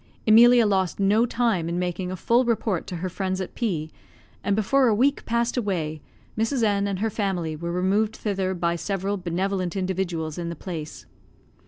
Emilia 0.25 0.65
lost 0.65 0.99
no 0.99 1.27
time 1.27 1.69
in 1.69 1.77
making 1.77 2.09
a 2.09 2.15
full 2.15 2.43
report 2.43 2.87
to 2.87 2.95
her 2.95 3.07
friends 3.07 3.39
at 3.39 3.53
P; 3.53 3.91
and 4.43 4.55
before 4.55 4.87
a 4.87 4.95
week 4.95 5.23
passed 5.27 5.57
away, 5.57 6.01
Mrs. 6.35 6.63
N 6.63 6.87
and 6.87 6.97
her 6.97 7.11
family 7.11 7.55
were 7.55 7.71
removed 7.71 8.15
thither 8.15 8.55
by 8.55 8.75
several 8.75 9.15
benevolent 9.15 9.75
individuals 9.75 10.39
in 10.39 10.49
the 10.49 10.55
place. 10.55 11.05